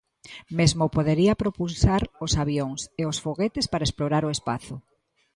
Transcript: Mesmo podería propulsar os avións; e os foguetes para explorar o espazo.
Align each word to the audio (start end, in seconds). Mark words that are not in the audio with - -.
Mesmo 0.57 0.85
podería 0.95 1.39
propulsar 1.43 2.01
os 2.25 2.33
avións; 2.43 2.79
e 3.01 3.03
os 3.11 3.17
foguetes 3.25 3.65
para 3.71 3.87
explorar 3.87 4.23
o 4.25 4.33
espazo. 4.35 4.75